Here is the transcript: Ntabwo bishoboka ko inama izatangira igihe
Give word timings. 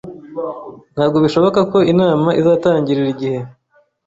Ntabwo 0.93 1.17
bishoboka 1.25 1.59
ko 1.71 1.77
inama 1.91 2.29
izatangira 2.39 2.99
igihe 3.13 3.39